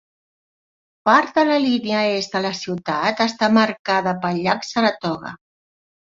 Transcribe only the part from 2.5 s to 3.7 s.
ciutat està